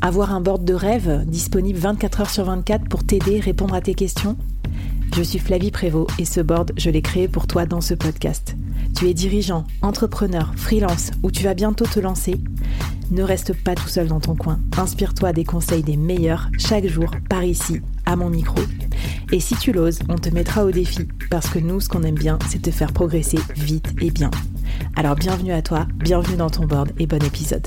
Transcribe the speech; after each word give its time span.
Avoir 0.00 0.32
un 0.32 0.40
board 0.40 0.64
de 0.64 0.74
rêve 0.74 1.24
disponible 1.26 1.78
24 1.78 2.20
heures 2.20 2.30
sur 2.30 2.44
24 2.44 2.88
pour 2.88 3.04
t'aider, 3.04 3.40
répondre 3.40 3.74
à 3.74 3.80
tes 3.80 3.94
questions? 3.94 4.36
Je 5.16 5.22
suis 5.22 5.38
Flavie 5.38 5.70
Prévost 5.70 6.10
et 6.18 6.24
ce 6.24 6.40
board, 6.40 6.72
je 6.76 6.90
l'ai 6.90 7.02
créé 7.02 7.28
pour 7.28 7.46
toi 7.46 7.66
dans 7.66 7.80
ce 7.80 7.94
podcast. 7.94 8.54
Tu 8.96 9.08
es 9.08 9.14
dirigeant, 9.14 9.64
entrepreneur, 9.82 10.52
freelance 10.56 11.10
ou 11.22 11.30
tu 11.30 11.42
vas 11.42 11.54
bientôt 11.54 11.86
te 11.86 11.98
lancer? 11.98 12.40
Ne 13.10 13.22
reste 13.22 13.54
pas 13.64 13.74
tout 13.74 13.88
seul 13.88 14.08
dans 14.08 14.20
ton 14.20 14.36
coin. 14.36 14.60
Inspire-toi 14.76 15.32
des 15.32 15.44
conseils 15.44 15.82
des 15.82 15.96
meilleurs 15.96 16.50
chaque 16.58 16.86
jour 16.86 17.10
par 17.28 17.42
ici, 17.42 17.80
à 18.06 18.16
mon 18.16 18.28
micro. 18.28 18.60
Et 19.32 19.40
si 19.40 19.56
tu 19.56 19.72
l'oses, 19.72 20.00
on 20.08 20.16
te 20.16 20.28
mettra 20.28 20.64
au 20.64 20.70
défi 20.70 21.08
parce 21.30 21.48
que 21.48 21.58
nous, 21.58 21.80
ce 21.80 21.88
qu'on 21.88 22.02
aime 22.02 22.14
bien, 22.14 22.38
c'est 22.48 22.62
te 22.62 22.70
faire 22.70 22.92
progresser 22.92 23.38
vite 23.56 23.94
et 24.00 24.10
bien. 24.10 24.30
Alors 24.94 25.16
bienvenue 25.16 25.52
à 25.52 25.62
toi, 25.62 25.86
bienvenue 25.96 26.36
dans 26.36 26.50
ton 26.50 26.66
board 26.66 26.92
et 26.98 27.06
bon 27.06 27.22
épisode. 27.24 27.66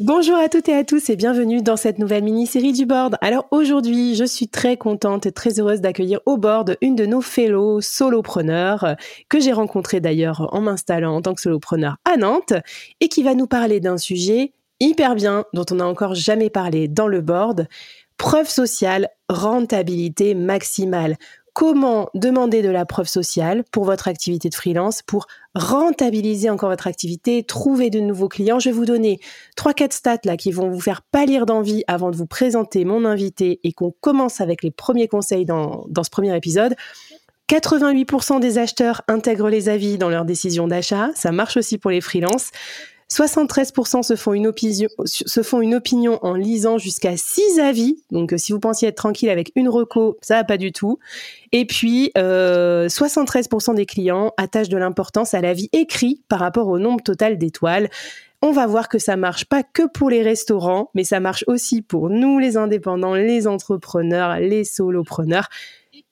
Bonjour 0.00 0.36
à 0.36 0.48
toutes 0.48 0.68
et 0.68 0.76
à 0.76 0.84
tous 0.84 1.10
et 1.10 1.16
bienvenue 1.16 1.60
dans 1.60 1.76
cette 1.76 1.98
nouvelle 1.98 2.22
mini-série 2.22 2.70
du 2.70 2.86
board. 2.86 3.16
Alors 3.20 3.48
aujourd'hui, 3.50 4.14
je 4.14 4.22
suis 4.22 4.46
très 4.46 4.76
contente 4.76 5.26
et 5.26 5.32
très 5.32 5.58
heureuse 5.58 5.80
d'accueillir 5.80 6.20
au 6.24 6.36
board 6.36 6.76
une 6.82 6.94
de 6.94 7.04
nos 7.04 7.20
fellows 7.20 7.80
solopreneurs 7.80 8.94
que 9.28 9.40
j'ai 9.40 9.50
rencontrée 9.50 9.98
d'ailleurs 9.98 10.54
en 10.54 10.60
m'installant 10.60 11.16
en 11.16 11.20
tant 11.20 11.34
que 11.34 11.40
solopreneur 11.40 11.96
à 12.04 12.16
Nantes 12.16 12.52
et 13.00 13.08
qui 13.08 13.24
va 13.24 13.34
nous 13.34 13.48
parler 13.48 13.80
d'un 13.80 13.98
sujet 13.98 14.52
hyper 14.78 15.16
bien 15.16 15.44
dont 15.52 15.66
on 15.72 15.74
n'a 15.74 15.86
encore 15.88 16.14
jamais 16.14 16.48
parlé 16.48 16.86
dans 16.86 17.08
le 17.08 17.20
board. 17.20 17.66
Preuve 18.18 18.48
sociale, 18.48 19.08
rentabilité 19.28 20.36
maximale 20.36 21.16
comment 21.58 22.08
demander 22.14 22.62
de 22.62 22.68
la 22.68 22.86
preuve 22.86 23.08
sociale 23.08 23.64
pour 23.72 23.82
votre 23.82 24.06
activité 24.06 24.48
de 24.48 24.54
freelance, 24.54 25.02
pour 25.02 25.26
rentabiliser 25.56 26.50
encore 26.50 26.68
votre 26.68 26.86
activité, 26.86 27.42
trouver 27.42 27.90
de 27.90 27.98
nouveaux 27.98 28.28
clients? 28.28 28.60
Je 28.60 28.68
vais 28.68 28.76
vous 28.76 28.84
donner 28.84 29.18
trois, 29.56 29.74
quatre 29.74 29.92
stats 29.92 30.20
là 30.22 30.36
qui 30.36 30.52
vont 30.52 30.70
vous 30.70 30.78
faire 30.78 31.02
pâlir 31.02 31.46
d'envie 31.46 31.82
avant 31.88 32.12
de 32.12 32.16
vous 32.16 32.28
présenter 32.28 32.84
mon 32.84 33.04
invité 33.04 33.58
et 33.64 33.72
qu'on 33.72 33.92
commence 34.00 34.40
avec 34.40 34.62
les 34.62 34.70
premiers 34.70 35.08
conseils 35.08 35.46
dans, 35.46 35.84
dans 35.88 36.04
ce 36.04 36.10
premier 36.10 36.36
épisode. 36.36 36.76
88% 37.48 38.38
des 38.38 38.58
acheteurs 38.58 39.02
intègrent 39.08 39.50
les 39.50 39.68
avis 39.68 39.98
dans 39.98 40.10
leur 40.10 40.24
décision 40.24 40.68
d'achat. 40.68 41.10
Ça 41.16 41.32
marche 41.32 41.56
aussi 41.56 41.76
pour 41.76 41.90
les 41.90 42.00
freelances. 42.00 42.52
73% 43.10 44.02
se 44.02 44.16
font 44.16 44.34
une 45.62 45.74
opinion, 45.74 46.18
en 46.22 46.34
lisant 46.34 46.76
jusqu'à 46.76 47.16
6 47.16 47.58
avis. 47.58 48.02
Donc, 48.10 48.32
euh, 48.32 48.36
si 48.36 48.52
vous 48.52 48.60
pensiez 48.60 48.88
être 48.88 48.96
tranquille 48.96 49.30
avec 49.30 49.50
une 49.56 49.68
reco, 49.68 50.18
ça 50.20 50.36
va 50.36 50.44
pas 50.44 50.58
du 50.58 50.72
tout. 50.72 50.98
Et 51.52 51.64
puis, 51.64 52.12
euh, 52.18 52.88
73% 52.88 53.74
des 53.74 53.86
clients 53.86 54.32
attachent 54.36 54.68
de 54.68 54.76
l'importance 54.76 55.32
à 55.32 55.40
l'avis 55.40 55.70
écrit 55.72 56.22
par 56.28 56.40
rapport 56.40 56.68
au 56.68 56.78
nombre 56.78 57.02
total 57.02 57.38
d'étoiles. 57.38 57.88
On 58.42 58.52
va 58.52 58.66
voir 58.66 58.88
que 58.88 58.98
ça 58.98 59.16
marche 59.16 59.46
pas 59.46 59.62
que 59.62 59.88
pour 59.88 60.10
les 60.10 60.22
restaurants, 60.22 60.90
mais 60.94 61.02
ça 61.02 61.18
marche 61.18 61.44
aussi 61.48 61.82
pour 61.82 62.10
nous, 62.10 62.38
les 62.38 62.56
indépendants, 62.56 63.14
les 63.14 63.48
entrepreneurs, 63.48 64.38
les 64.38 64.64
solopreneurs. 64.64 65.48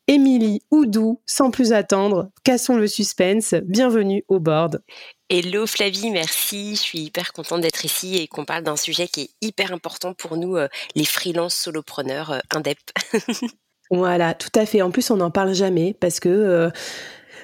Émilie 0.08 0.62
Oudou, 0.70 1.20
sans 1.26 1.50
plus 1.50 1.72
attendre, 1.72 2.30
cassons 2.44 2.76
le 2.76 2.86
suspense. 2.86 3.54
Bienvenue 3.64 4.24
au 4.28 4.38
board. 4.38 4.80
Hello 5.28 5.66
Flavie, 5.66 6.10
merci. 6.12 6.76
Je 6.76 6.80
suis 6.80 7.00
hyper 7.00 7.32
contente 7.32 7.62
d'être 7.62 7.84
ici 7.84 8.16
et 8.16 8.28
qu'on 8.28 8.44
parle 8.44 8.62
d'un 8.62 8.76
sujet 8.76 9.08
qui 9.08 9.22
est 9.22 9.30
hyper 9.42 9.72
important 9.72 10.14
pour 10.14 10.36
nous, 10.36 10.56
euh, 10.56 10.68
les 10.94 11.04
freelances 11.04 11.56
solopreneurs 11.56 12.30
euh, 12.30 12.38
indep. 12.54 12.78
voilà, 13.90 14.34
tout 14.34 14.52
à 14.54 14.64
fait. 14.64 14.80
En 14.80 14.92
plus, 14.92 15.10
on 15.10 15.16
n'en 15.16 15.32
parle 15.32 15.54
jamais 15.54 15.92
parce 15.92 16.20
que 16.20 16.28
euh, 16.28 16.70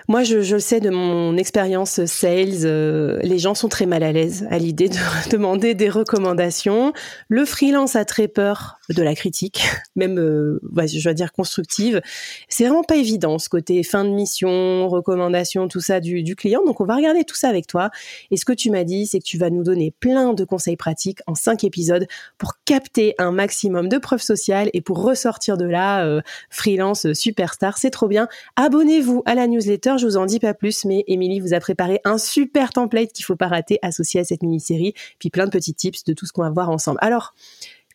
moi, 0.08 0.22
je, 0.24 0.42
je, 0.42 0.54
le 0.54 0.60
sais 0.60 0.80
de 0.80 0.90
mon 0.90 1.36
expérience 1.36 2.04
sales, 2.06 2.64
euh, 2.64 3.18
les 3.22 3.38
gens 3.38 3.54
sont 3.54 3.68
très 3.68 3.86
mal 3.86 4.02
à 4.02 4.12
l'aise 4.12 4.46
à 4.50 4.58
l'idée 4.58 4.88
de 4.88 4.96
demander 5.30 5.74
des 5.74 5.88
recommandations. 5.88 6.92
Le 7.28 7.44
freelance 7.44 7.96
a 7.96 8.04
très 8.04 8.28
peur 8.28 8.78
de 8.88 9.02
la 9.02 9.14
critique, 9.14 9.62
même, 9.96 10.18
euh, 10.18 10.60
je 10.86 11.02
dois 11.02 11.14
dire 11.14 11.32
constructive. 11.32 12.00
C'est 12.48 12.64
vraiment 12.64 12.82
pas 12.82 12.96
évident 12.96 13.38
ce 13.38 13.48
côté 13.48 13.82
fin 13.82 14.04
de 14.04 14.10
mission, 14.10 14.88
recommandation, 14.88 15.68
tout 15.68 15.80
ça 15.80 16.00
du, 16.00 16.22
du 16.22 16.36
client. 16.36 16.62
Donc, 16.64 16.80
on 16.80 16.84
va 16.84 16.96
regarder 16.96 17.24
tout 17.24 17.36
ça 17.36 17.48
avec 17.48 17.66
toi. 17.66 17.90
Et 18.30 18.36
ce 18.36 18.44
que 18.44 18.52
tu 18.52 18.70
m'as 18.70 18.84
dit, 18.84 19.06
c'est 19.06 19.18
que 19.18 19.24
tu 19.24 19.38
vas 19.38 19.50
nous 19.50 19.62
donner 19.62 19.92
plein 20.00 20.34
de 20.34 20.44
conseils 20.44 20.76
pratiques 20.76 21.20
en 21.26 21.34
cinq 21.34 21.64
épisodes 21.64 22.06
pour 22.38 22.54
capter 22.64 23.14
un 23.18 23.32
maximum 23.32 23.88
de 23.88 23.98
preuves 23.98 24.22
sociales 24.22 24.70
et 24.72 24.80
pour 24.80 25.02
ressortir 25.02 25.56
de 25.56 25.64
là 25.64 26.04
euh, 26.04 26.20
freelance 26.50 27.12
superstar. 27.12 27.78
C'est 27.78 27.90
trop 27.90 28.08
bien. 28.08 28.28
Abonnez-vous 28.56 29.22
à 29.26 29.34
la 29.34 29.46
newsletter 29.46 29.91
je 29.98 30.06
vous 30.06 30.16
en 30.16 30.26
dis 30.26 30.38
pas 30.38 30.54
plus, 30.54 30.84
mais 30.84 31.04
Émilie 31.06 31.40
vous 31.40 31.54
a 31.54 31.60
préparé 31.60 32.00
un 32.04 32.18
super 32.18 32.70
template 32.70 33.12
qu'il 33.12 33.24
faut 33.24 33.36
pas 33.36 33.48
rater 33.48 33.78
associé 33.82 34.20
à 34.20 34.24
cette 34.24 34.42
mini-série, 34.42 34.94
puis 35.18 35.30
plein 35.30 35.46
de 35.46 35.50
petits 35.50 35.74
tips 35.74 36.04
de 36.04 36.12
tout 36.12 36.26
ce 36.26 36.32
qu'on 36.32 36.42
va 36.42 36.50
voir 36.50 36.70
ensemble. 36.70 36.98
Alors, 37.00 37.34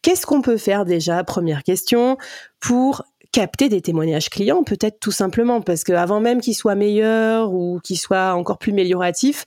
qu'est-ce 0.02 0.26
qu'on 0.26 0.42
peut 0.42 0.58
faire 0.58 0.86
déjà? 0.86 1.24
Première 1.24 1.64
question, 1.64 2.18
pour 2.60 3.04
capter 3.32 3.70
des 3.70 3.82
témoignages 3.82 4.30
clients, 4.30 4.64
peut-être 4.64 5.00
tout 5.00 5.12
simplement, 5.12 5.62
parce 5.62 5.84
qu'avant 5.84 6.20
même 6.20 6.42
qu'ils 6.42 6.56
soient 6.56 6.76
meilleurs 6.76 7.54
ou 7.54 7.80
qu'ils 7.84 8.00
soient 8.00 8.34
encore 8.34 8.58
plus 8.58 8.72
amélioratifs, 8.72 9.46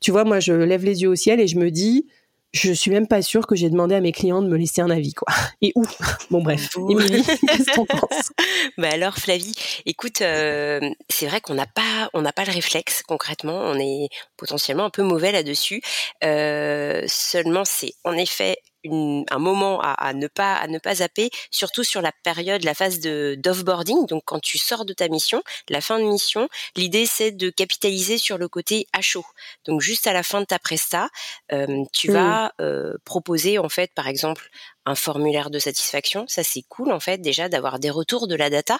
tu 0.00 0.10
vois, 0.10 0.24
moi, 0.24 0.40
je 0.40 0.52
lève 0.52 0.84
les 0.84 1.02
yeux 1.02 1.08
au 1.08 1.16
ciel 1.16 1.40
et 1.40 1.46
je 1.46 1.58
me 1.58 1.70
dis, 1.70 2.06
je 2.52 2.72
suis 2.72 2.90
même 2.90 3.06
pas 3.06 3.22
sûre 3.22 3.46
que 3.46 3.54
j'ai 3.54 3.68
demandé 3.68 3.94
à 3.94 4.00
mes 4.00 4.12
clients 4.12 4.42
de 4.42 4.48
me 4.48 4.56
laisser 4.56 4.80
un 4.80 4.90
avis, 4.90 5.12
quoi. 5.14 5.32
Et 5.62 5.72
où? 5.74 5.84
Bon, 6.30 6.42
bref. 6.42 6.70
Émilie, 6.76 7.22
qu'est-ce 7.24 7.64
que 7.64 7.74
t'en 7.74 7.86
penses? 7.86 8.32
Bah 8.78 8.88
alors, 8.92 9.16
Flavie, 9.16 9.54
écoute, 9.86 10.22
euh, 10.22 10.80
c'est 11.10 11.26
vrai 11.26 11.40
qu'on 11.40 11.54
n'a 11.54 11.66
pas, 11.66 12.08
on 12.14 12.22
n'a 12.22 12.32
pas 12.32 12.44
le 12.44 12.52
réflexe 12.52 13.02
concrètement. 13.02 13.58
On 13.58 13.78
est 13.78 14.08
potentiellement 14.36 14.84
un 14.84 14.90
peu 14.90 15.02
mauvais 15.02 15.32
là-dessus. 15.32 15.82
Euh, 16.24 17.04
seulement, 17.06 17.64
c'est 17.64 17.92
en 18.04 18.14
effet 18.14 18.56
un 18.90 19.38
moment 19.38 19.80
à, 19.80 20.12
ne 20.12 20.26
pas 20.26 20.54
à 20.54 20.66
ne 20.66 20.78
pas 20.78 20.96
zapper, 20.96 21.30
surtout 21.50 21.84
sur 21.84 22.02
la 22.02 22.12
période, 22.22 22.64
la 22.64 22.74
phase 22.74 23.00
de 23.00 23.36
d'offboarding. 23.38 24.06
Donc 24.06 24.22
quand 24.24 24.40
tu 24.40 24.58
sors 24.58 24.84
de 24.84 24.92
ta 24.92 25.08
mission, 25.08 25.42
la 25.68 25.80
fin 25.80 25.98
de 25.98 26.04
mission, 26.04 26.48
l'idée 26.76 27.06
c'est 27.06 27.32
de 27.32 27.50
capitaliser 27.50 28.18
sur 28.18 28.38
le 28.38 28.48
côté 28.48 28.86
à 28.92 29.00
chaud. 29.00 29.24
Donc 29.66 29.80
juste 29.80 30.06
à 30.06 30.12
la 30.12 30.22
fin 30.22 30.40
de 30.40 30.46
ta 30.46 30.58
presta, 30.58 31.08
euh, 31.52 31.84
tu 31.92 32.10
vas 32.10 32.46
mmh. 32.46 32.62
euh, 32.62 32.94
proposer 33.04 33.58
en 33.58 33.68
fait, 33.68 33.92
par 33.94 34.08
exemple, 34.08 34.48
un 34.86 34.94
formulaire 34.94 35.50
de 35.50 35.58
satisfaction. 35.58 36.24
Ça 36.28 36.42
c'est 36.42 36.62
cool 36.68 36.92
en 36.92 37.00
fait 37.00 37.18
déjà 37.18 37.48
d'avoir 37.48 37.78
des 37.78 37.90
retours 37.90 38.26
de 38.26 38.34
la 38.34 38.50
data. 38.50 38.78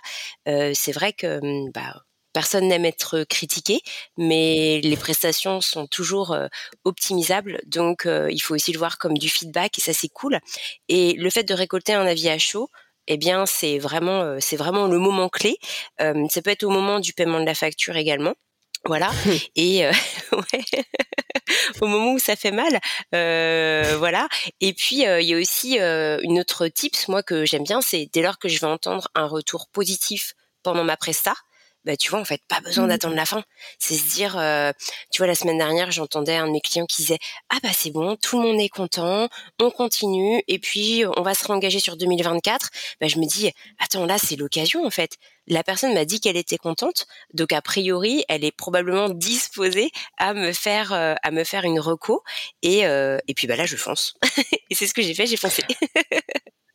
Euh, 0.49 0.73
c'est 0.75 0.93
vrai 0.93 1.13
que 1.13 1.41
bah, 1.73 2.03
personne 2.39 2.69
n'aime 2.69 2.85
être 2.85 3.25
critiqué, 3.25 3.81
mais 4.17 4.81
les 4.81 4.97
prestations 4.97 5.61
sont 5.61 5.89
toujours 5.89 6.37
optimisables. 6.85 7.61
Donc, 7.67 8.07
il 8.07 8.39
faut 8.39 8.55
aussi 8.55 8.71
le 8.73 8.79
voir 8.79 8.97
comme 8.97 9.19
du 9.19 9.29
feedback 9.29 9.77
et 9.77 9.81
ça, 9.81 9.93
c'est 9.93 10.09
cool. 10.09 10.39
Et 10.89 11.15
le 11.15 11.31
fait 11.31 11.43
de 11.43 11.53
récolter 11.53 11.95
un 11.95 12.07
avis 12.07 12.29
à 12.29 12.39
chaud, 12.39 12.71
eh 13.09 13.17
bien, 13.17 13.45
c'est 13.45 13.81
vraiment, 13.81 14.37
c'est 14.39 14.55
vraiment 14.55 14.87
le 14.87 15.01
moment 15.01 15.29
clé. 15.29 15.59
ça 15.99 16.43
peut 16.43 16.51
être 16.51 16.63
au 16.63 16.71
moment 16.71 17.01
du 17.01 17.13
paiement 17.13 17.41
de 17.41 17.47
la 17.47 17.57
facture 17.57 17.97
également. 17.97 18.35
Voilà. 18.85 19.11
Et 19.57 19.85
au 21.81 21.87
moment 21.89 22.13
où 22.13 22.21
ça 22.21 22.37
fait 22.37 22.53
mal, 22.53 22.79
voilà. 23.11 24.29
Et 24.61 24.75
puis 24.75 25.01
il 25.01 25.27
y 25.27 25.35
a 25.35 25.39
aussi 25.39 25.79
une 25.81 26.39
autre 26.39 26.69
tips 26.69 27.09
moi 27.09 27.25
que 27.25 27.45
j'aime 27.45 27.65
bien, 27.65 27.81
c'est 27.81 28.09
dès 28.13 28.23
lors 28.23 28.39
que 28.39 28.49
je 28.49 28.61
vais 28.61 28.69
entendre 28.69 29.09
un 29.17 29.27
retour 29.27 29.67
positif 29.73 30.35
pendant 30.63 30.85
ma 30.85 30.97
presta, 30.97 31.35
bah, 31.89 31.97
tu 31.97 32.11
vois, 32.11 32.21
en 32.21 32.25
fait, 32.27 32.43
pas 32.49 32.61
besoin 32.61 32.85
mmh. 32.85 32.89
d'attendre 32.89 33.15
la 33.15 33.25
fin. 33.25 33.43
C'est 33.79 33.95
se 33.95 34.11
dire, 34.11 34.37
euh, 34.39 34.73
tu 35.11 35.19
vois, 35.21 35.27
la 35.27 35.35
semaine 35.35 35.57
dernière, 35.57 35.91
j'entendais 35.91 36.37
un 36.37 36.47
de 36.47 36.53
mes 36.53 36.61
clients 36.61 36.85
qui 36.85 37.01
disait, 37.01 37.19
ah 37.49 37.57
bah 37.63 37.71
c'est 37.73 37.91
bon, 37.91 38.15
tout 38.17 38.39
le 38.39 38.47
monde 38.47 38.61
est 38.61 38.69
content, 38.69 39.27
on 39.59 39.71
continue, 39.71 40.43
et 40.49 40.59
puis 40.59 41.05
on 41.17 41.23
va 41.23 41.33
se 41.33 41.47
réengager 41.47 41.81
sur 41.81 41.97
2024. 41.97 42.69
Bah, 43.01 43.09
je 43.09 43.19
me 43.19 43.25
dis, 43.25 43.51
attends, 43.79 44.05
là, 44.05 44.19
c'est 44.19 44.37
l'occasion, 44.37 44.85
en 44.85 44.91
fait. 44.91 45.17
La 45.47 45.63
personne 45.63 45.95
m'a 45.95 46.05
dit 46.05 46.21
qu'elle 46.21 46.37
était 46.37 46.59
contente, 46.59 47.07
donc 47.33 47.55
a 47.55 47.63
priori, 47.63 48.23
elle 48.29 48.45
est 48.45 48.55
probablement 48.55 49.09
disposée 49.09 49.91
à 50.19 50.35
me 50.35 50.53
faire, 50.53 50.93
euh, 50.93 51.15
à 51.23 51.31
me 51.31 51.43
faire 51.43 51.65
une 51.65 51.81
reco, 51.81 52.23
et, 52.61 52.87
euh, 52.87 53.17
et 53.29 53.33
puis 53.33 53.47
bah 53.47 53.57
là, 53.57 53.65
je 53.65 53.77
fonce. 53.77 54.13
et 54.69 54.75
c'est 54.75 54.87
ce 54.87 54.93
que 54.93 55.01
j'ai 55.01 55.15
fait, 55.15 55.25
j'ai 55.25 55.39
foncé. 55.39 55.63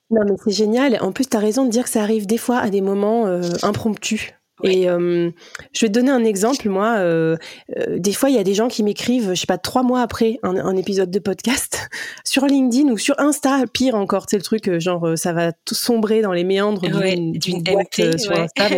non 0.10 0.22
mais 0.26 0.38
c'est 0.44 0.54
génial. 0.54 0.98
En 1.04 1.12
plus, 1.12 1.30
tu 1.30 1.38
as 1.38 1.40
raison 1.40 1.66
de 1.66 1.70
dire 1.70 1.84
que 1.84 1.92
ça 1.92 2.02
arrive 2.02 2.26
des 2.26 2.40
fois 2.40 2.58
à 2.58 2.72
des 2.72 2.82
moments 2.82 3.28
impromptus. 3.62 4.34
Et 4.64 4.90
euh, 4.90 5.30
je 5.74 5.82
vais 5.82 5.90
te 5.90 5.94
donner 5.94 6.12
un 6.12 6.24
exemple. 6.24 6.70
Moi, 6.70 6.96
euh, 6.98 7.36
euh, 7.78 8.00
des 8.00 8.14
fois, 8.14 8.30
il 8.30 8.36
y 8.36 8.40
a 8.40 8.44
des 8.44 8.54
gens 8.54 8.70
qui 8.70 8.84
m'écrivent, 8.84 9.30
je 9.34 9.40
sais 9.40 9.46
pas, 9.46 9.58
trois 9.58 9.84
mois 9.84 10.02
après 10.02 10.40
un, 10.44 10.76
épisode 10.76 11.12
de 11.12 11.20
podcast 11.20 11.90
sur 12.24 12.46
LinkedIn 12.46 12.90
ou 12.90 12.98
sur 12.98 13.20
Insta. 13.20 13.64
Pire 13.72 13.96
encore, 13.96 14.26
c'est 14.30 14.38
le 14.38 14.44
truc, 14.44 14.80
genre, 14.80 15.18
ça 15.18 15.34
va 15.34 15.52
tout 15.52 15.76
sombrer 15.76 16.22
dans 16.22 16.34
les 16.34 16.44
méandres 16.44 16.82
d'une 16.82 17.64
boîte 17.64 18.18
sur 18.18 18.32
Insta. 18.32 18.70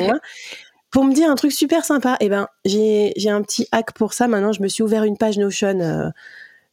pour 0.91 1.05
me 1.05 1.13
dire 1.13 1.29
un 1.29 1.35
truc 1.35 1.51
super 1.51 1.85
sympa. 1.85 2.17
Et 2.19 2.25
eh 2.25 2.29
ben, 2.29 2.47
j'ai 2.65 3.29
un 3.29 3.41
petit 3.41 3.67
hack 3.71 3.93
pour 3.93 4.13
ça. 4.13 4.27
Maintenant, 4.27 4.51
je 4.51 4.61
me 4.61 4.67
suis 4.67 4.83
ouvert 4.83 5.03
une 5.03 5.17
page 5.17 5.37
Notion 5.37 6.11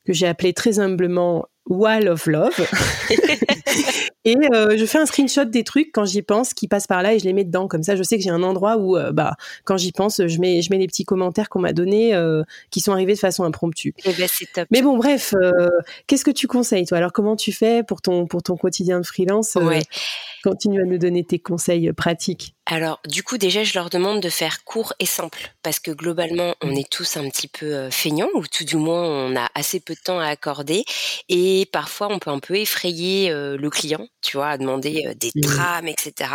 que 0.04 0.12
j'ai 0.12 0.26
appelée 0.26 0.52
très 0.52 0.80
humblement 0.80 1.46
Wall 1.66 2.08
of 2.08 2.26
Love. 2.26 2.66
et 4.24 4.36
euh, 4.54 4.76
je 4.76 4.84
fais 4.84 4.98
un 4.98 5.06
screenshot 5.06 5.44
des 5.44 5.64
trucs 5.64 5.90
quand 5.92 6.04
j'y 6.04 6.22
pense 6.22 6.54
qui 6.54 6.69
passent 6.69 6.86
par 6.86 7.02
là 7.02 7.14
et 7.14 7.19
je 7.19 7.24
les 7.24 7.32
mets 7.32 7.44
dedans. 7.44 7.66
Comme 7.66 7.82
ça, 7.82 7.96
je 7.96 8.02
sais 8.02 8.16
que 8.16 8.22
j'ai 8.22 8.30
un 8.30 8.42
endroit 8.42 8.76
où, 8.76 8.96
euh, 8.96 9.10
bah, 9.10 9.36
quand 9.64 9.76
j'y 9.76 9.90
pense, 9.90 10.24
je 10.24 10.38
mets, 10.38 10.62
je 10.62 10.70
mets 10.70 10.78
les 10.78 10.86
petits 10.86 11.04
commentaires 11.04 11.48
qu'on 11.48 11.58
m'a 11.58 11.72
donnés 11.72 12.14
euh, 12.14 12.42
qui 12.70 12.80
sont 12.80 12.92
arrivés 12.92 13.14
de 13.14 13.19
façon 13.19 13.44
impromptue. 13.44 13.94
Eh 14.04 14.12
ben, 14.12 14.28
c'est 14.28 14.50
top. 14.52 14.69
Mais 14.70 14.82
bon, 14.82 14.96
bref, 14.96 15.34
qu'est-ce 16.06 16.24
que 16.24 16.30
tu 16.30 16.46
conseilles, 16.46 16.86
toi? 16.86 16.98
Alors, 16.98 17.12
comment 17.12 17.36
tu 17.36 17.52
fais 17.52 17.82
pour 17.82 18.00
ton, 18.00 18.26
pour 18.26 18.42
ton 18.42 18.56
quotidien 18.56 19.00
de 19.00 19.06
freelance 19.06 19.56
ouais. 19.56 19.82
Continue 20.44 20.82
à 20.82 20.84
nous 20.84 20.98
donner 20.98 21.24
tes 21.24 21.38
conseils 21.38 21.92
pratiques? 21.92 22.54
Alors, 22.72 23.00
du 23.06 23.22
coup, 23.22 23.36
déjà, 23.36 23.64
je 23.64 23.74
leur 23.74 23.90
demande 23.90 24.22
de 24.22 24.30
faire 24.30 24.64
court 24.64 24.94
et 24.98 25.04
simple, 25.04 25.52
parce 25.62 25.78
que 25.78 25.90
globalement, 25.90 26.54
on 26.62 26.74
est 26.74 26.88
tous 26.90 27.19
un 27.19 27.28
petit 27.28 27.46
peu 27.46 27.90
feignants, 27.90 28.30
ou 28.32 28.46
tout 28.46 28.64
du 28.64 28.76
moins, 28.76 29.02
on 29.02 29.36
a 29.36 29.46
assez 29.54 29.78
peu 29.78 29.92
de 29.94 30.00
temps 30.00 30.19
à 30.19 30.28
accorder, 30.28 30.82
et 31.28 31.69
parfois, 31.70 32.08
on 32.10 32.19
peut 32.19 32.30
un 32.30 32.38
peu 32.38 32.56
effrayer 32.56 33.28
le 33.30 33.69
client, 33.69 34.08
tu 34.22 34.38
vois, 34.38 34.48
à 34.48 34.56
demander 34.56 35.12
des 35.16 35.32
trames, 35.42 35.86
etc. 35.86 36.30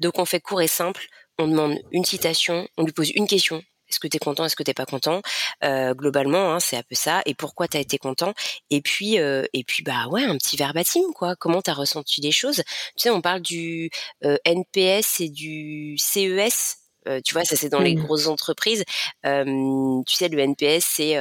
Donc, 0.00 0.18
on 0.18 0.24
fait 0.24 0.40
court 0.40 0.62
et 0.62 0.66
simple. 0.66 1.04
On 1.38 1.46
demande 1.46 1.76
une 1.90 2.06
citation, 2.06 2.66
on 2.78 2.84
lui 2.84 2.92
pose 2.92 3.10
une 3.14 3.26
question, 3.26 3.62
est-ce 3.92 4.00
que 4.00 4.08
tu 4.08 4.16
es 4.16 4.20
content 4.20 4.44
Est-ce 4.44 4.56
que 4.56 4.62
t'es 4.62 4.74
pas 4.74 4.86
content? 4.86 5.20
Euh, 5.64 5.94
Globalement, 5.94 6.54
hein, 6.54 6.60
c'est 6.60 6.76
un 6.76 6.82
peu 6.82 6.94
ça. 6.94 7.22
Et 7.26 7.34
pourquoi 7.34 7.68
tu 7.68 7.76
as 7.76 7.80
été 7.80 7.98
content? 7.98 8.32
Et 8.70 8.80
puis, 8.80 9.18
euh, 9.18 9.44
et 9.52 9.64
puis, 9.64 9.82
bah 9.82 10.06
ouais, 10.08 10.24
un 10.24 10.36
petit 10.38 10.56
verbatim, 10.56 11.12
quoi. 11.14 11.36
Comment 11.36 11.60
tu 11.60 11.70
as 11.70 11.74
ressenti 11.74 12.20
les 12.20 12.32
choses? 12.32 12.62
Tu 12.96 13.02
sais, 13.02 13.10
on 13.10 13.20
parle 13.20 13.42
du 13.42 13.90
euh, 14.24 14.36
NPS 14.44 15.20
et 15.20 15.28
du 15.28 15.96
CES. 15.98 16.78
tu 17.24 17.34
vois, 17.34 17.44
ça 17.44 17.56
c'est 17.56 17.68
dans 17.68 17.80
les 17.80 17.96
grosses 17.96 18.28
entreprises. 18.28 18.84
tu 19.24 20.14
sais, 20.14 20.28
le 20.28 20.38
NPS, 20.38 20.84
c'est 20.88 21.16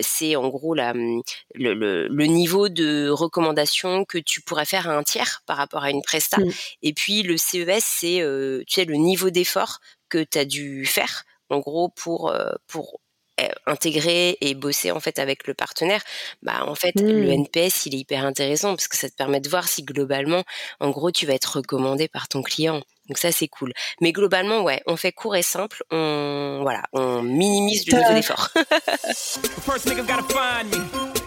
c'est 0.00 0.34
en 0.36 0.48
gros 0.48 0.74
la, 0.74 0.92
le, 0.94 2.08
le, 2.08 2.26
niveau 2.26 2.68
de 2.68 3.08
recommandation 3.08 4.04
que 4.04 4.18
tu 4.18 4.42
pourrais 4.42 4.64
faire 4.64 4.88
à 4.88 4.96
un 4.96 5.04
tiers 5.04 5.42
par 5.46 5.56
rapport 5.56 5.84
à 5.84 5.90
une 5.90 6.02
presta. 6.02 6.38
Et 6.82 6.92
puis 6.92 7.22
le 7.22 7.36
CES, 7.36 7.84
c'est 7.84 8.20
tu 8.66 8.74
sais 8.74 8.84
le 8.84 8.96
niveau 8.96 9.30
d'effort 9.30 9.78
que 10.08 10.24
tu 10.24 10.38
as 10.38 10.44
dû 10.44 10.84
faire 10.86 11.24
en 11.52 11.60
gros 11.60 11.88
pour 11.88 12.30
euh, 12.30 12.52
pour 12.66 13.00
euh, 13.40 13.48
intégrer 13.66 14.36
et 14.40 14.54
bosser 14.54 14.90
en 14.90 15.00
fait 15.00 15.18
avec 15.18 15.46
le 15.46 15.54
partenaire, 15.54 16.02
bah 16.42 16.64
en 16.66 16.74
fait 16.74 17.00
le 17.00 17.22
mmh. 17.24 17.46
NPS 17.46 17.86
il 17.86 17.94
est 17.94 17.98
hyper 17.98 18.24
intéressant 18.24 18.70
parce 18.70 18.88
que 18.88 18.96
ça 18.96 19.08
te 19.08 19.14
permet 19.14 19.40
de 19.40 19.48
voir 19.48 19.68
si 19.68 19.82
globalement 19.82 20.44
en 20.80 20.90
gros 20.90 21.10
tu 21.10 21.26
vas 21.26 21.34
être 21.34 21.56
recommandé 21.56 22.08
par 22.08 22.28
ton 22.28 22.42
client. 22.42 22.82
Donc 23.08 23.18
ça 23.18 23.32
c'est 23.32 23.48
cool. 23.48 23.72
Mais 24.00 24.12
globalement 24.12 24.62
ouais, 24.62 24.82
on 24.86 24.96
fait 24.96 25.12
court 25.12 25.36
et 25.36 25.42
simple, 25.42 25.82
on 25.90 26.60
voilà, 26.62 26.82
on 26.92 27.22
minimise 27.22 27.86
le 27.86 27.98
niveau 27.98 28.12
d'effort. 28.12 28.50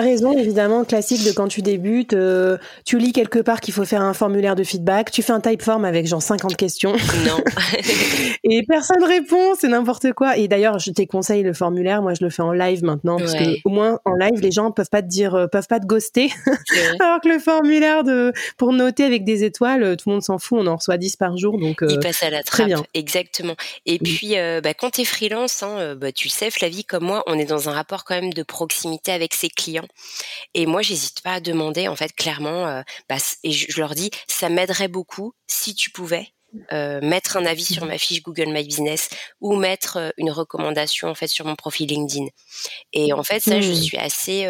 Raison, 0.00 0.36
évidemment, 0.36 0.84
classique 0.84 1.24
de 1.24 1.32
quand 1.32 1.48
tu 1.48 1.62
débutes, 1.62 2.12
euh, 2.12 2.58
tu 2.84 2.98
lis 2.98 3.12
quelque 3.12 3.38
part 3.38 3.60
qu'il 3.60 3.72
faut 3.72 3.84
faire 3.84 4.02
un 4.02 4.12
formulaire 4.12 4.54
de 4.54 4.62
feedback, 4.62 5.10
tu 5.10 5.22
fais 5.22 5.32
un 5.32 5.40
type 5.40 5.62
form 5.62 5.84
avec 5.84 6.06
genre 6.06 6.22
50 6.22 6.56
questions. 6.56 6.92
Non. 7.26 7.42
et 8.44 8.62
personne 8.66 9.02
répond, 9.02 9.54
c'est 9.58 9.68
n'importe 9.68 10.12
quoi. 10.12 10.36
Et 10.36 10.48
d'ailleurs, 10.48 10.78
je 10.78 10.90
te 10.90 11.02
conseille 11.02 11.42
le 11.42 11.52
formulaire, 11.52 12.02
moi 12.02 12.14
je 12.14 12.24
le 12.24 12.30
fais 12.30 12.42
en 12.42 12.52
live 12.52 12.84
maintenant, 12.84 13.16
parce 13.16 13.34
que 13.34 13.56
au 13.64 13.70
moins 13.70 13.98
en 14.04 14.14
live, 14.14 14.40
les 14.40 14.50
gens 14.50 14.70
peuvent 14.70 14.90
pas 14.90 15.02
te 15.02 15.08
dire, 15.08 15.34
euh, 15.34 15.46
peuvent 15.46 15.68
pas 15.68 15.80
te 15.80 15.86
ghoster. 15.86 16.30
Alors 17.00 17.20
que 17.20 17.28
le 17.28 17.38
formulaire 17.38 18.04
de, 18.04 18.32
pour 18.58 18.72
noter 18.72 19.04
avec 19.04 19.24
des 19.24 19.44
étoiles, 19.44 19.82
euh, 19.82 19.96
tout 19.96 20.08
le 20.08 20.14
monde 20.14 20.22
s'en 20.22 20.38
fout, 20.38 20.58
on 20.60 20.66
en 20.66 20.76
reçoit 20.76 20.98
10 20.98 21.16
par 21.16 21.36
jour, 21.36 21.58
donc. 21.58 21.82
Il 21.88 21.98
passe 22.00 22.22
à 22.22 22.30
la 22.30 22.42
trappe. 22.42 22.46
Très 22.46 22.64
bien. 22.66 22.84
Exactement. 22.94 23.54
Et 23.86 23.98
puis, 23.98 24.34
bah, 24.62 24.74
quand 24.74 24.90
t'es 24.90 25.04
freelance, 25.04 25.62
hein, 25.62 25.94
bah, 25.96 26.12
tu 26.12 26.28
sais, 26.28 26.50
Flavie, 26.50 26.84
comme 26.84 27.04
moi, 27.04 27.22
on 27.26 27.38
est 27.38 27.44
dans 27.44 27.68
un 27.68 27.72
rapport 27.72 28.04
quand 28.04 28.14
même 28.14 28.32
de 28.32 28.42
proximité 28.42 29.12
avec 29.12 29.34
ses 29.34 29.48
clients 29.48 29.85
et 30.54 30.66
moi, 30.66 30.82
j'hésite 30.82 31.20
pas 31.22 31.34
à 31.34 31.40
demander, 31.40 31.88
en 31.88 31.96
fait, 31.96 32.12
clairement, 32.12 32.66
euh, 32.66 32.82
bah, 33.08 33.16
et 33.42 33.52
je, 33.52 33.80
leur 33.80 33.94
dis, 33.94 34.10
ça 34.26 34.48
m'aiderait 34.48 34.88
beaucoup 34.88 35.32
si 35.46 35.74
tu 35.74 35.90
pouvais 35.90 36.28
euh, 36.72 37.00
mettre 37.02 37.36
un 37.36 37.44
avis 37.44 37.64
sur 37.64 37.84
ma 37.84 37.98
fiche 37.98 38.22
Google 38.22 38.48
My 38.48 38.64
Business 38.64 39.10
ou 39.40 39.56
mettre 39.56 39.98
euh, 39.98 40.10
une 40.16 40.30
recommandation 40.30 41.08
en 41.08 41.14
fait 41.14 41.26
sur 41.26 41.44
mon 41.44 41.56
profil 41.56 41.88
LinkedIn. 41.88 42.26
Et 42.92 43.12
en 43.12 43.22
fait, 43.22 43.40
ça, 43.40 43.60
je 43.60 43.72
mmh. 43.72 43.74
suis 43.74 43.98
assez 43.98 44.46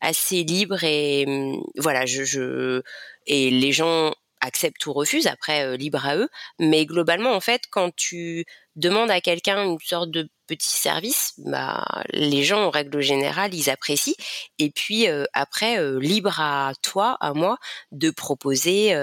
assez 0.00 0.44
libre 0.44 0.84
et 0.84 1.26
mmh, 1.26 1.60
voilà, 1.78 2.06
je, 2.06 2.22
je 2.22 2.82
et 3.26 3.50
les 3.50 3.72
gens 3.72 4.14
acceptent 4.40 4.84
ou 4.86 4.92
refusent, 4.92 5.26
après 5.26 5.76
libre 5.76 6.04
à 6.06 6.16
eux. 6.16 6.28
Mais 6.60 6.84
globalement, 6.86 7.32
en 7.32 7.40
fait, 7.40 7.62
quand 7.70 7.90
tu 7.96 8.44
demandes 8.76 9.10
à 9.10 9.20
quelqu'un 9.20 9.64
une 9.64 9.78
sorte 9.80 10.10
de 10.10 10.28
petit 10.46 10.70
service, 10.70 11.32
bah, 11.38 11.84
les 12.12 12.44
gens 12.44 12.64
en 12.64 12.70
règle 12.70 13.00
générale 13.00 13.54
ils 13.54 13.70
apprécient. 13.70 14.14
Et 14.58 14.70
puis 14.70 15.06
après, 15.32 15.78
libre 15.98 16.38
à 16.38 16.72
toi, 16.82 17.16
à 17.20 17.32
moi, 17.32 17.56
de 17.92 18.10
proposer, 18.10 18.94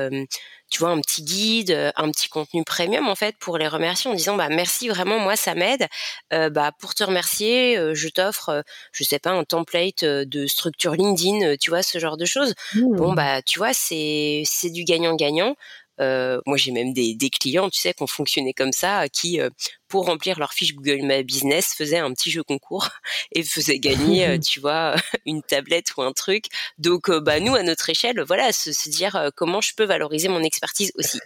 tu 0.70 0.80
vois, 0.80 0.92
un 0.92 1.02
petit 1.02 1.24
guide, 1.24 1.92
un 1.96 2.12
petit 2.12 2.30
contenu 2.30 2.64
premium 2.64 3.08
en 3.08 3.16
fait 3.16 3.36
pour 3.40 3.58
les 3.58 3.68
remercier 3.68 4.12
en 4.12 4.14
disant 4.14 4.36
bah 4.36 4.50
merci 4.50 4.88
vraiment, 4.88 5.18
moi 5.18 5.36
ça 5.36 5.56
m'aide. 5.56 5.88
bah 6.30 6.72
pour 6.80 6.94
te 6.94 7.04
remercier, 7.04 7.96
je 7.96 8.08
t'offre, 8.10 8.64
je 8.92 9.04
sais 9.04 9.20
pas, 9.20 9.32
un 9.32 9.44
template 9.44 10.06
de 10.06 10.46
structure 10.46 10.94
LinkedIn, 10.94 11.58
tu 11.58 11.72
vois, 11.72 11.82
ce 11.82 11.98
genre 11.98 12.18
de 12.18 12.26
choses. 12.26 12.54
Bon 12.76 13.14
mmh. 13.14 13.16
bah 13.16 13.42
tu 13.42 13.58
vois, 13.58 13.74
c'est 13.74 14.44
c'est 14.46 14.70
du 14.70 14.84
gagnant-gagnant. 14.84 15.56
Euh, 16.00 16.40
moi, 16.46 16.58
j'ai 16.58 16.72
même 16.72 16.94
des, 16.94 17.14
des, 17.16 17.30
clients, 17.30 17.70
tu 17.70 17.80
sais, 17.80 17.94
qui 17.94 18.04
ont 18.04 18.08
fonctionné 18.08 18.54
comme 18.54 18.72
ça, 18.72 19.08
qui, 19.10 19.40
euh, 19.40 19.50
pour 19.88 20.06
remplir 20.06 20.40
leur 20.40 20.54
fiche 20.54 20.74
Google 20.76 21.02
My 21.04 21.24
Business, 21.24 21.74
faisaient 21.78 22.00
un 22.00 22.12
petit 22.14 22.32
jeu 22.32 22.44
concours 22.44 22.90
et 23.34 23.44
faisaient 23.44 23.80
gagner, 23.80 24.28
euh, 24.28 24.38
tu 24.44 24.60
vois, 24.60 24.96
une 25.26 25.42
tablette 25.44 25.96
ou 25.98 26.02
un 26.02 26.14
truc. 26.14 26.46
Donc, 26.78 27.10
bah, 27.10 27.40
nous, 27.40 27.56
à 27.56 27.64
notre 27.64 27.90
échelle, 27.90 28.22
voilà, 28.22 28.52
se, 28.52 28.72
se 28.72 28.90
dire 28.90 29.32
comment 29.36 29.62
je 29.62 29.74
peux 29.76 29.86
valoriser 29.86 30.28
mon 30.28 30.42
expertise 30.42 30.92
aussi. 30.96 31.20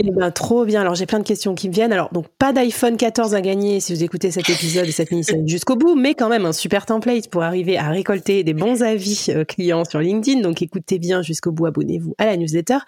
Eh 0.00 0.12
ben, 0.12 0.30
trop 0.30 0.64
bien. 0.64 0.82
Alors, 0.82 0.94
j'ai 0.94 1.06
plein 1.06 1.18
de 1.18 1.24
questions 1.24 1.56
qui 1.56 1.68
me 1.68 1.74
viennent. 1.74 1.92
Alors, 1.92 2.12
donc, 2.12 2.28
pas 2.38 2.52
d'iPhone 2.52 2.96
14 2.96 3.34
à 3.34 3.40
gagner 3.40 3.80
si 3.80 3.92
vous 3.92 4.04
écoutez 4.04 4.30
cet 4.30 4.48
épisode 4.48 4.86
et 4.86 4.92
cette 4.92 5.10
mini 5.10 5.24
jusqu'au 5.46 5.74
bout, 5.74 5.96
mais 5.96 6.14
quand 6.14 6.28
même 6.28 6.46
un 6.46 6.52
super 6.52 6.86
template 6.86 7.28
pour 7.28 7.42
arriver 7.42 7.76
à 7.76 7.88
récolter 7.88 8.44
des 8.44 8.54
bons 8.54 8.84
avis 8.84 9.28
clients 9.48 9.84
sur 9.84 9.98
LinkedIn. 9.98 10.40
Donc, 10.40 10.62
écoutez 10.62 11.00
bien 11.00 11.22
jusqu'au 11.22 11.50
bout, 11.50 11.66
abonnez-vous 11.66 12.14
à 12.18 12.26
la 12.26 12.36
newsletter. 12.36 12.78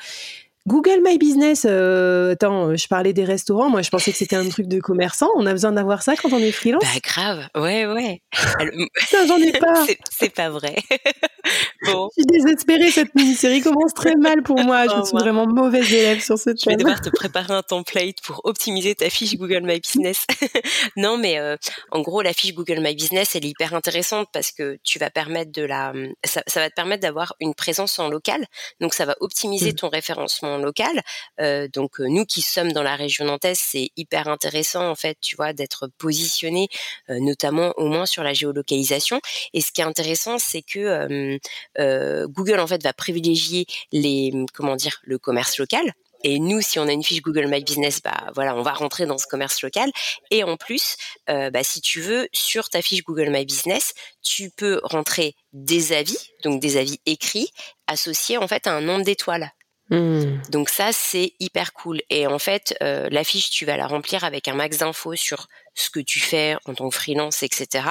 Google 0.66 1.00
My 1.02 1.16
Business, 1.16 1.66
euh, 1.68 2.32
attends, 2.32 2.76
je 2.76 2.86
parlais 2.86 3.12
des 3.12 3.24
restaurants, 3.24 3.70
moi 3.70 3.80
je 3.80 3.88
pensais 3.88 4.12
que 4.12 4.18
c'était 4.18 4.36
un 4.36 4.48
truc 4.48 4.66
de 4.66 4.78
commerçant. 4.78 5.28
On 5.36 5.46
a 5.46 5.52
besoin 5.52 5.72
d'avoir 5.72 6.02
ça 6.02 6.16
quand 6.16 6.32
on 6.32 6.38
est 6.38 6.52
freelance? 6.52 6.82
Bah 6.82 7.00
grave, 7.02 7.48
ouais, 7.56 7.86
ouais. 7.86 8.20
j'en 9.26 9.38
ai 9.38 9.52
pas. 9.52 9.86
c'est 10.10 10.34
pas 10.34 10.50
vrai. 10.50 10.76
Je 11.82 12.09
suis 12.12 12.26
désespérée, 12.26 12.90
cette 12.90 13.14
mini-série 13.14 13.61
commence 13.61 13.94
très 13.94 14.14
mal 14.16 14.42
pour 14.42 14.59
moi. 14.61 14.85
Je 14.85 15.02
suis 15.04 15.16
vraiment 15.16 15.47
mauvaise 15.47 15.92
élève 15.92 16.23
sur 16.23 16.38
ce 16.38 16.50
thème. 16.50 16.59
Je 16.64 16.70
vais 16.70 16.76
devoir 16.76 17.00
te 17.00 17.11
préparer 17.11 17.54
un 17.54 17.62
template 17.62 18.20
pour 18.23 18.40
optimiser 18.44 18.94
ta 18.94 19.09
fiche 19.09 19.37
Google 19.37 19.62
My 19.62 19.80
Business. 19.80 20.26
non, 20.97 21.16
mais 21.16 21.38
euh, 21.38 21.56
en 21.90 22.00
gros, 22.00 22.23
la 22.23 22.32
fiche 22.32 22.54
Google 22.54 22.80
My 22.80 22.94
Business, 22.94 23.35
elle 23.35 23.47
est 23.47 23.50
hyper 23.50 23.75
intéressante 23.75 24.28
parce 24.32 24.52
que 24.52 24.78
tu 24.82 24.99
vas 24.99 25.11
permettre 25.11 25.52
de 25.52 25.62
la, 25.62 25.92
ça, 26.25 26.42
va 26.56 26.68
te 26.68 26.75
permettre 26.75 27.02
d'avoir 27.02 27.35
une 27.40 27.54
présence 27.54 27.99
en 27.99 28.09
local. 28.09 28.44
Donc, 28.80 28.94
ça 28.94 29.06
va 29.06 29.16
optimiser 29.20 29.73
mmh. 29.73 29.76
ton 29.76 29.88
référencement 29.88 30.59
local. 30.59 31.00
Euh, 31.40 31.68
donc, 31.73 32.00
euh, 32.00 32.06
nous 32.09 32.26
qui 32.26 32.42
sommes 32.42 32.73
dans 32.73 32.82
la 32.82 32.97
région 32.97 33.25
nantaise, 33.25 33.61
c'est 33.61 33.90
hyper 33.97 34.28
intéressant 34.28 34.88
en 34.88 34.94
fait, 34.94 35.16
tu 35.20 35.37
vois, 35.37 35.52
d'être 35.52 35.88
positionné, 35.99 36.68
notamment 37.09 37.73
au 37.76 37.87
moins 37.87 38.06
sur 38.06 38.23
la 38.23 38.32
géolocalisation. 38.32 39.20
Et 39.54 39.61
ce 39.61 39.73
qui 39.73 39.80
est 39.80 39.85
intéressant, 39.85 40.38
c'est 40.38 40.62
que 40.62 40.78
euh, 40.78 41.29
Google 41.78 42.60
en 42.60 42.66
fait 42.66 42.82
va 42.82 42.92
privilégier 42.92 43.66
les 43.92 44.32
comment 44.54 44.76
dire 44.76 44.99
le 45.04 45.18
commerce 45.18 45.58
local. 45.58 45.92
Et 46.22 46.38
nous, 46.38 46.60
si 46.60 46.78
on 46.78 46.87
a 46.87 46.92
une 46.92 47.02
fiche 47.02 47.22
Google 47.22 47.46
My 47.46 47.62
Business, 47.62 48.00
bah 48.02 48.30
voilà, 48.34 48.54
on 48.54 48.62
va 48.62 48.72
rentrer 48.72 49.06
dans 49.06 49.18
ce 49.18 49.26
commerce 49.26 49.62
local. 49.62 49.90
Et 50.30 50.44
en 50.44 50.56
plus, 50.56 50.96
euh, 51.30 51.50
bah, 51.50 51.64
si 51.64 51.80
tu 51.80 52.00
veux, 52.00 52.28
sur 52.32 52.68
ta 52.68 52.82
fiche 52.82 53.02
Google 53.04 53.30
My 53.30 53.44
Business, 53.44 53.94
tu 54.22 54.50
peux 54.50 54.80
rentrer 54.84 55.34
des 55.52 55.92
avis, 55.92 56.18
donc 56.44 56.60
des 56.60 56.76
avis 56.76 57.00
écrits, 57.06 57.50
associés 57.87 58.37
en 58.37 58.46
fait 58.49 58.66
à 58.66 58.72
un 58.72 58.82
nombre 58.82 59.04
d'étoiles. 59.04 59.50
Mmh. 59.90 60.42
Donc 60.50 60.68
ça, 60.68 60.92
c'est 60.92 61.32
hyper 61.40 61.73
cool. 61.73 62.00
Et 62.11 62.26
en 62.26 62.38
fait, 62.38 62.76
euh, 62.80 63.09
la 63.11 63.25
fiche, 63.25 63.50
tu 63.50 63.66
vas 63.66 63.76
la 63.76 63.88
remplir 63.88 64.23
avec 64.23 64.47
un 64.47 64.54
max 64.54 64.78
d'infos 64.78 65.16
sur 65.16 65.49
ce 65.75 65.90
que 65.90 65.99
tu 66.00 66.20
fais 66.20 66.56
en 66.64 66.75
tant 66.75 66.88
que 66.88 66.94
freelance, 66.94 67.42
etc. 67.42 67.85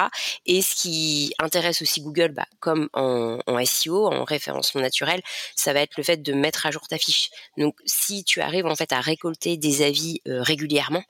Et 0.46 0.62
ce 0.62 0.74
qui 0.74 1.34
intéresse 1.38 1.82
aussi 1.82 2.00
Google, 2.00 2.28
bah, 2.28 2.46
comme 2.58 2.88
en, 2.94 3.38
SEO, 3.64 4.06
en 4.06 4.24
référencement 4.24 4.80
naturel, 4.80 5.20
ça 5.56 5.72
va 5.74 5.80
être 5.80 5.96
le 5.98 6.02
fait 6.02 6.22
de 6.22 6.32
mettre 6.32 6.66
à 6.66 6.70
jour 6.70 6.88
ta 6.88 6.96
fiche. 6.96 7.30
Donc 7.58 7.76
si 7.84 8.24
tu 8.24 8.40
arrives 8.40 8.66
en 8.66 8.76
fait 8.76 8.92
à 8.92 9.00
récolter 9.00 9.58
des 9.58 9.82
avis 9.82 10.20
euh, 10.26 10.42
régulièrement, 10.42 11.04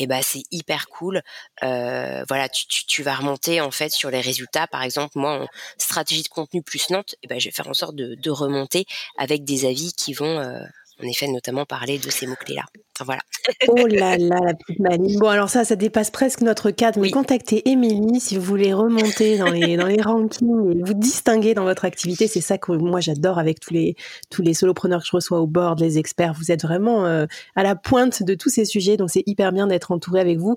et 0.00 0.06
bah 0.06 0.22
c'est 0.22 0.44
hyper 0.50 0.88
cool. 0.88 1.20
Euh, 1.62 2.24
voilà, 2.26 2.48
tu, 2.48 2.86
tu, 2.86 3.02
vas 3.02 3.14
remonter 3.14 3.60
en 3.60 3.70
fait 3.70 3.90
sur 3.90 4.10
les 4.10 4.22
résultats. 4.22 4.66
Par 4.66 4.82
exemple, 4.82 5.18
moi 5.18 5.42
en 5.42 5.46
stratégie 5.76 6.22
de 6.22 6.28
contenu 6.28 6.62
plus 6.62 6.88
Nantes, 6.88 7.14
et 7.22 7.26
ben 7.26 7.38
je 7.38 7.48
vais 7.48 7.52
faire 7.52 7.68
en 7.68 7.74
sorte 7.74 7.94
de, 7.94 8.14
de 8.14 8.30
remonter 8.30 8.86
avec 9.18 9.44
des 9.44 9.66
avis 9.66 9.92
qui 9.92 10.14
vont 10.14 10.40
euh, 10.40 10.64
en 11.02 11.08
effet 11.08 11.28
notamment 11.28 11.64
parler 11.64 11.98
de 11.98 12.10
ces 12.10 12.26
mots 12.26 12.36
clés 12.36 12.56
là. 12.56 12.64
Voilà. 13.04 13.22
oh 13.68 13.86
là 13.86 14.18
là, 14.18 14.38
la 14.44 14.54
petite 14.54 14.78
maline. 14.78 15.18
Bon, 15.18 15.28
alors 15.28 15.48
ça, 15.48 15.64
ça 15.64 15.74
dépasse 15.74 16.10
presque 16.10 16.42
notre 16.42 16.70
cadre, 16.70 17.00
mais 17.00 17.10
contactez 17.10 17.68
Émilie 17.68 18.20
si 18.20 18.36
vous 18.36 18.42
voulez 18.42 18.74
remonter 18.74 19.38
dans 19.38 19.48
les, 19.48 19.78
dans 19.78 19.86
les 19.86 20.02
rankings 20.02 20.78
et 20.78 20.82
vous 20.82 20.94
distinguer 20.94 21.54
dans 21.54 21.64
votre 21.64 21.86
activité. 21.86 22.26
C'est 22.26 22.42
ça 22.42 22.58
que 22.58 22.72
moi 22.72 23.00
j'adore 23.00 23.38
avec 23.38 23.58
tous 23.58 23.72
les, 23.72 23.96
tous 24.28 24.42
les 24.42 24.52
solopreneurs 24.52 25.00
que 25.00 25.06
je 25.06 25.16
reçois 25.16 25.40
au 25.40 25.46
board, 25.46 25.80
les 25.80 25.98
experts. 25.98 26.34
Vous 26.34 26.52
êtes 26.52 26.62
vraiment 26.62 27.06
euh, 27.06 27.26
à 27.56 27.62
la 27.62 27.74
pointe 27.74 28.22
de 28.22 28.34
tous 28.34 28.50
ces 28.50 28.66
sujets, 28.66 28.96
donc 28.96 29.10
c'est 29.10 29.24
hyper 29.26 29.52
bien 29.52 29.66
d'être 29.66 29.92
entouré 29.92 30.20
avec 30.20 30.38
vous. 30.38 30.56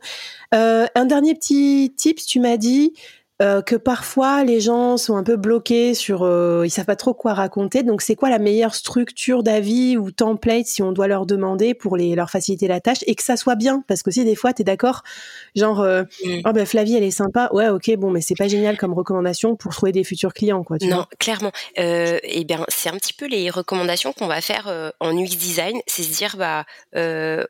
Euh, 0.53 0.85
un 0.95 1.05
dernier 1.05 1.35
petit 1.35 1.93
tips, 1.95 2.25
tu 2.25 2.39
m'as 2.41 2.57
dit, 2.57 2.93
euh, 3.41 3.63
que 3.63 3.75
parfois 3.75 4.43
les 4.43 4.61
gens 4.61 4.95
sont 4.95 5.17
un 5.17 5.23
peu 5.23 5.37
bloqués 5.37 5.95
sur, 5.95 6.21
euh, 6.21 6.61
ils 6.65 6.69
savent 6.69 6.85
pas 6.85 6.95
trop 6.95 7.15
quoi 7.15 7.33
raconter. 7.33 7.81
Donc 7.81 8.03
c'est 8.03 8.15
quoi 8.15 8.29
la 8.29 8.37
meilleure 8.37 8.75
structure 8.75 9.41
d'avis 9.41 9.97
ou 9.97 10.11
template 10.11 10.67
si 10.67 10.83
on 10.83 10.91
doit 10.91 11.07
leur 11.07 11.25
demander 11.25 11.73
pour 11.73 11.97
les 11.97 12.13
leur 12.13 12.29
faciliter 12.29 12.67
la 12.67 12.79
tâche 12.79 12.99
et 13.07 13.15
que 13.15 13.23
ça 13.23 13.35
soit 13.35 13.55
bien? 13.55 13.83
Parce 13.87 14.03
que 14.03 14.11
si 14.11 14.23
des 14.23 14.35
fois 14.35 14.53
tu 14.53 14.61
es 14.61 14.65
d'accord, 14.65 15.01
genre 15.55 15.81
euh, 15.81 16.03
mm. 16.23 16.41
oh 16.45 16.53
ben 16.53 16.65
Flavie 16.67 16.95
elle 16.95 17.03
est 17.03 17.09
sympa, 17.11 17.49
ouais 17.53 17.69
ok 17.69 17.95
bon 17.97 18.11
mais 18.11 18.21
c'est 18.21 18.35
pas 18.35 18.47
génial 18.47 18.77
comme 18.77 18.93
recommandation 18.93 19.55
pour 19.55 19.73
trouver 19.73 19.91
des 19.91 20.03
futurs 20.03 20.33
clients 20.33 20.63
quoi. 20.63 20.77
non 20.83 21.05
clairement. 21.17 21.51
Euh, 21.79 22.19
eh 22.21 22.43
bien 22.43 22.63
c'est 22.67 22.89
un 22.89 22.97
petit 22.97 23.13
peu 23.13 23.25
les 23.25 23.49
recommandations 23.49 24.13
qu'on 24.13 24.27
va 24.27 24.41
faire 24.41 24.67
euh, 24.67 24.91
en 24.99 25.17
UX 25.17 25.35
design, 25.37 25.79
c'est 25.87 26.03
se 26.03 26.15
dire 26.15 26.35
bah 26.37 26.65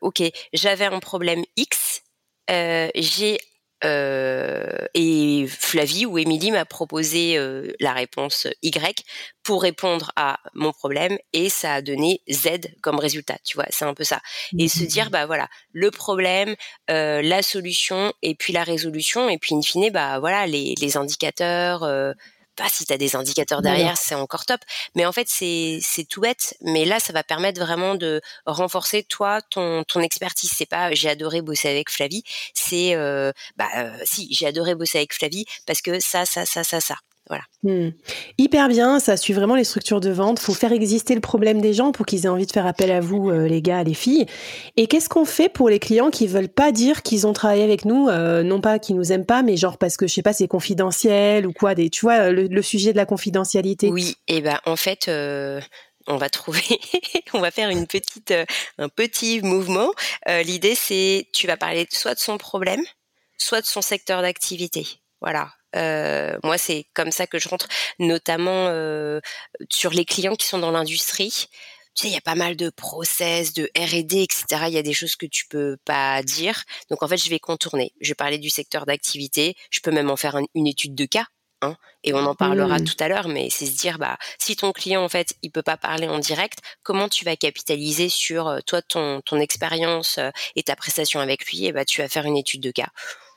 ok 0.00 0.22
j'avais 0.54 0.86
un 0.86 1.00
problème 1.00 1.42
X, 1.58 2.02
j'ai 2.48 3.38
et 3.84 5.46
Flavie 5.46 6.06
ou 6.06 6.18
Émilie 6.18 6.50
m'a 6.50 6.64
proposé 6.64 7.36
euh, 7.36 7.72
la 7.80 7.92
réponse 7.92 8.46
Y 8.62 9.04
pour 9.42 9.62
répondre 9.62 10.10
à 10.16 10.38
mon 10.54 10.72
problème 10.72 11.18
et 11.32 11.48
ça 11.48 11.74
a 11.74 11.82
donné 11.82 12.22
Z 12.30 12.60
comme 12.80 12.98
résultat. 12.98 13.36
Tu 13.44 13.56
vois, 13.56 13.66
c'est 13.70 13.84
un 13.84 13.94
peu 13.94 14.04
ça. 14.04 14.20
Et 14.58 14.68
se 14.68 14.84
dire 14.84 15.10
bah 15.10 15.26
voilà 15.26 15.48
le 15.72 15.90
problème, 15.90 16.54
euh, 16.90 17.20
la 17.22 17.42
solution 17.42 18.12
et 18.22 18.34
puis 18.34 18.52
la 18.52 18.64
résolution 18.64 19.28
et 19.28 19.38
puis 19.38 19.54
in 19.54 19.62
fine 19.62 19.90
bah 19.90 20.18
voilà 20.18 20.46
les, 20.46 20.74
les 20.80 20.96
indicateurs 20.96 21.82
pas 22.56 22.68
si 22.68 22.84
tu 22.84 22.92
as 22.92 22.98
des 22.98 23.16
indicateurs 23.16 23.62
derrière, 23.62 23.96
c'est 23.96 24.14
encore 24.14 24.44
top. 24.46 24.60
Mais 24.94 25.06
en 25.06 25.12
fait, 25.12 25.28
c'est 25.28 25.78
c'est 25.82 26.04
tout 26.04 26.20
bête. 26.20 26.54
Mais 26.62 26.84
là, 26.84 27.00
ça 27.00 27.12
va 27.12 27.22
permettre 27.22 27.60
vraiment 27.60 27.94
de 27.94 28.20
renforcer 28.46 29.02
toi 29.02 29.40
ton 29.42 29.84
ton 29.84 30.00
expertise. 30.00 30.50
C'est 30.54 30.66
pas 30.68 30.92
j'ai 30.92 31.08
adoré 31.08 31.42
bosser 31.42 31.68
avec 31.68 31.90
Flavie. 31.90 32.22
C'est 32.54 32.94
euh, 32.94 33.32
bah 33.56 33.68
euh, 33.76 33.96
si 34.04 34.32
j'ai 34.32 34.46
adoré 34.46 34.74
bosser 34.74 34.98
avec 34.98 35.14
Flavie 35.14 35.44
parce 35.66 35.82
que 35.82 36.00
ça 36.00 36.24
ça 36.26 36.46
ça 36.46 36.64
ça 36.64 36.80
ça. 36.80 36.96
Voilà. 37.28 37.44
Hmm. 37.62 37.90
Hyper 38.36 38.68
bien, 38.68 39.00
ça 39.00 39.16
suit 39.16 39.32
vraiment 39.32 39.54
les 39.54 39.64
structures 39.64 40.00
de 40.00 40.10
vente. 40.10 40.38
Faut 40.38 40.52
faire 40.52 40.72
exister 40.72 41.14
le 41.14 41.22
problème 41.22 41.60
des 41.62 41.72
gens 41.72 41.90
pour 41.90 42.04
qu'ils 42.04 42.26
aient 42.26 42.28
envie 42.28 42.44
de 42.44 42.52
faire 42.52 42.66
appel 42.66 42.90
à 42.90 43.00
vous, 43.00 43.30
euh, 43.30 43.48
les 43.48 43.62
gars, 43.62 43.82
les 43.82 43.94
filles. 43.94 44.26
Et 44.76 44.86
qu'est-ce 44.86 45.08
qu'on 45.08 45.24
fait 45.24 45.48
pour 45.48 45.70
les 45.70 45.78
clients 45.78 46.10
qui 46.10 46.26
veulent 46.26 46.50
pas 46.50 46.70
dire 46.70 47.02
qu'ils 47.02 47.26
ont 47.26 47.32
travaillé 47.32 47.64
avec 47.64 47.86
nous, 47.86 48.08
euh, 48.08 48.42
non 48.42 48.60
pas 48.60 48.78
qu'ils 48.78 48.96
nous 48.96 49.10
aiment 49.10 49.24
pas, 49.24 49.42
mais 49.42 49.56
genre 49.56 49.78
parce 49.78 49.96
que 49.96 50.06
je 50.06 50.12
sais 50.12 50.22
pas, 50.22 50.34
c'est 50.34 50.48
confidentiel 50.48 51.46
ou 51.46 51.52
quoi, 51.52 51.74
des, 51.74 51.88
tu 51.88 52.02
vois, 52.02 52.30
le, 52.30 52.62
sujet 52.62 52.92
de 52.92 52.98
la 52.98 53.06
confidentialité. 53.06 53.88
Oui, 53.90 54.16
et 54.28 54.40
ben 54.40 54.58
en 54.66 54.76
fait. 54.76 55.08
Euh, 55.08 55.60
on 56.06 56.18
va 56.18 56.28
trouver, 56.28 56.60
on 57.32 57.40
va 57.40 57.50
faire 57.50 57.70
une 57.70 57.86
petite, 57.86 58.34
un 58.76 58.90
petit 58.90 59.40
mouvement. 59.40 59.90
L'idée, 60.26 60.74
c'est, 60.74 61.28
tu 61.32 61.46
vas 61.46 61.56
parler 61.56 61.86
soit 61.90 62.12
de 62.12 62.18
son 62.18 62.36
problème, 62.36 62.82
soit 63.38 63.62
de 63.62 63.66
son 63.66 63.80
secteur 63.80 64.20
d'activité. 64.20 64.86
Voilà. 65.22 65.48
Euh, 65.76 66.38
moi, 66.42 66.58
c'est 66.58 66.86
comme 66.94 67.10
ça 67.10 67.26
que 67.26 67.38
je 67.38 67.48
rentre, 67.48 67.68
notamment 67.98 68.68
euh, 68.68 69.20
sur 69.70 69.90
les 69.90 70.04
clients 70.04 70.36
qui 70.36 70.46
sont 70.46 70.58
dans 70.58 70.70
l'industrie. 70.70 71.48
Tu 71.94 72.02
sais, 72.02 72.08
il 72.08 72.14
y 72.14 72.18
a 72.18 72.20
pas 72.20 72.34
mal 72.34 72.56
de 72.56 72.70
process, 72.70 73.52
de 73.52 73.70
R&D, 73.76 74.22
etc. 74.22 74.64
Il 74.66 74.74
y 74.74 74.78
a 74.78 74.82
des 74.82 74.94
choses 74.94 75.14
que 75.14 75.26
tu 75.26 75.46
peux 75.46 75.76
pas 75.84 76.22
dire. 76.22 76.64
Donc, 76.90 77.02
en 77.02 77.08
fait, 77.08 77.16
je 77.16 77.30
vais 77.30 77.38
contourner. 77.38 77.92
Je 78.00 78.10
vais 78.10 78.14
parler 78.14 78.38
du 78.38 78.50
secteur 78.50 78.84
d'activité. 78.84 79.54
Je 79.70 79.80
peux 79.80 79.92
même 79.92 80.10
en 80.10 80.16
faire 80.16 80.36
une 80.54 80.66
étude 80.66 80.94
de 80.94 81.04
cas. 81.04 81.26
Hein, 81.62 81.76
et 82.02 82.12
on 82.12 82.18
en 82.26 82.34
parlera 82.34 82.78
mmh. 82.78 82.84
tout 82.84 82.96
à 82.98 83.08
l'heure, 83.08 83.28
mais 83.28 83.48
c'est 83.48 83.64
se 83.64 83.76
dire, 83.76 83.98
bah, 83.98 84.18
si 84.38 84.54
ton 84.54 84.72
client 84.72 85.02
en 85.02 85.08
fait, 85.08 85.34
il 85.40 85.50
peut 85.50 85.62
pas 85.62 85.78
parler 85.78 86.08
en 86.08 86.18
direct, 86.18 86.58
comment 86.82 87.08
tu 87.08 87.24
vas 87.24 87.36
capitaliser 87.36 88.10
sur 88.10 88.48
euh, 88.48 88.58
toi 88.66 88.82
ton 88.82 89.22
ton 89.22 89.40
expérience 89.40 90.18
et 90.56 90.62
ta 90.62 90.76
prestation 90.76 91.20
avec 91.20 91.46
lui 91.46 91.64
Et 91.64 91.72
bah, 91.72 91.86
tu 91.86 92.02
vas 92.02 92.08
faire 92.08 92.26
une 92.26 92.36
étude 92.36 92.60
de 92.60 92.70
cas 92.70 92.88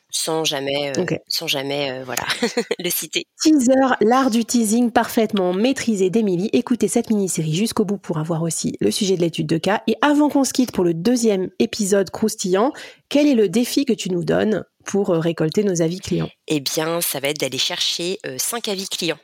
sans 0.09 0.43
jamais, 0.43 0.93
euh, 0.97 1.05
sans 1.27 1.47
jamais, 1.47 1.91
euh, 1.91 2.03
voilà, 2.03 2.23
le 2.79 2.89
citer. 2.89 3.25
Teaser, 3.41 3.95
l'art 4.01 4.29
du 4.29 4.45
teasing 4.45 4.91
parfaitement 4.91 5.53
maîtrisé 5.53 6.09
d'Emilie. 6.09 6.49
Écoutez 6.53 6.87
cette 6.87 7.09
mini-série 7.09 7.53
jusqu'au 7.53 7.85
bout 7.85 7.97
pour 7.97 8.17
avoir 8.17 8.41
aussi 8.43 8.77
le 8.79 8.91
sujet 8.91 9.15
de 9.15 9.21
l'étude 9.21 9.47
de 9.47 9.57
cas. 9.57 9.83
Et 9.87 9.95
avant 10.01 10.29
qu'on 10.29 10.43
se 10.43 10.53
quitte 10.53 10.71
pour 10.71 10.83
le 10.83 10.93
deuxième 10.93 11.49
épisode 11.59 12.09
croustillant, 12.09 12.71
quel 13.09 13.27
est 13.27 13.35
le 13.35 13.49
défi 13.49 13.85
que 13.85 13.93
tu 13.93 14.09
nous 14.09 14.23
donnes 14.23 14.63
pour 14.85 15.09
euh, 15.09 15.19
récolter 15.19 15.63
nos 15.63 15.81
avis 15.81 15.99
clients? 15.99 16.29
Eh 16.47 16.59
bien, 16.59 17.01
ça 17.01 17.19
va 17.19 17.29
être 17.29 17.39
d'aller 17.39 17.57
chercher 17.57 18.19
cinq 18.37 18.67
avis 18.67 18.87
clients. 18.87 19.19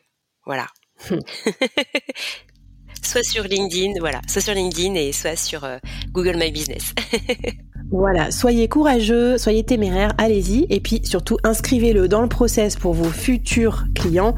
Voilà. 0.46 0.68
Soit 3.04 3.24
sur 3.24 3.44
LinkedIn, 3.44 4.00
voilà, 4.00 4.22
soit 4.28 4.42
sur 4.42 4.54
LinkedIn 4.54 4.96
et 4.96 5.12
soit 5.12 5.36
sur 5.36 5.68
Google 6.12 6.38
My 6.38 6.52
Business. 6.52 6.94
Voilà, 7.94 8.32
soyez 8.32 8.68
courageux, 8.68 9.38
soyez 9.38 9.64
téméraires, 9.64 10.14
allez-y. 10.18 10.66
Et 10.72 10.80
puis 10.80 11.02
surtout, 11.04 11.38
inscrivez-le 11.44 12.08
dans 12.08 12.24
le 12.24 12.28
process 12.28 12.76
pour 12.76 12.94
vos 12.94 13.12
futurs 13.12 13.86
clients. 13.94 14.34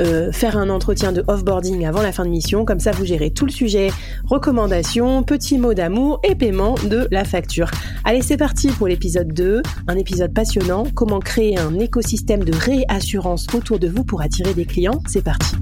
Euh, 0.00 0.30
faire 0.32 0.56
un 0.56 0.70
entretien 0.70 1.12
de 1.12 1.22
offboarding 1.26 1.84
avant 1.84 2.00
la 2.00 2.12
fin 2.12 2.24
de 2.24 2.30
mission, 2.30 2.64
comme 2.64 2.80
ça 2.80 2.92
vous 2.92 3.04
gérez 3.04 3.30
tout 3.30 3.44
le 3.44 3.50
sujet, 3.50 3.90
recommandations, 4.24 5.22
petits 5.22 5.58
mots 5.58 5.74
d'amour 5.74 6.20
et 6.22 6.34
paiement 6.34 6.76
de 6.88 7.08
la 7.10 7.24
facture. 7.24 7.70
Allez, 8.04 8.22
c'est 8.22 8.38
parti 8.38 8.68
pour 8.68 8.88
l'épisode 8.88 9.32
2, 9.32 9.62
un 9.88 9.96
épisode 9.96 10.32
passionnant, 10.32 10.84
comment 10.94 11.18
créer 11.18 11.58
un 11.58 11.78
écosystème 11.78 12.44
de 12.44 12.54
réassurance 12.54 13.46
autour 13.52 13.78
de 13.78 13.88
vous 13.88 14.04
pour 14.04 14.22
attirer 14.22 14.54
des 14.54 14.64
clients, 14.64 15.00
c'est 15.06 15.22
parti. 15.22 15.56